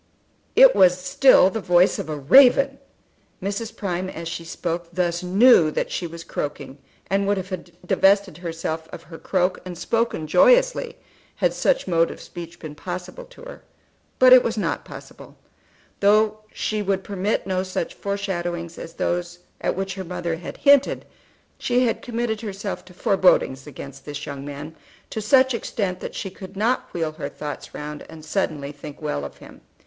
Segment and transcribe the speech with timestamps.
[0.55, 2.79] It was still the voice of a raven!
[3.39, 3.77] Mrs.
[3.77, 8.87] Prime as she spoke thus knew that she was croaking, and would have divested herself
[8.91, 10.97] of her croak and spoken joyously,
[11.35, 13.61] had such mode of speech been possible to her.
[14.17, 15.37] But it was not possible.
[15.99, 21.05] Though she would permit no such foreshadowings as those at which her mother had hinted,
[21.59, 24.75] she had committed herself to forebodings against this young man,
[25.11, 29.23] to such extent that she could not wheel her thoughts round and suddenly think well
[29.23, 29.61] of him.